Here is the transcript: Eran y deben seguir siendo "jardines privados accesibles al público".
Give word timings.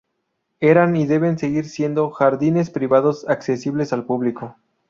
Eran 0.61 0.95
y 0.95 1.05
deben 1.05 1.37
seguir 1.37 1.69
siendo 1.69 2.09
"jardines 2.09 2.71
privados 2.71 3.27
accesibles 3.29 3.93
al 3.93 4.03
público". 4.03 4.55